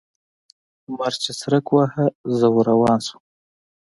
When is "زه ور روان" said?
2.37-2.99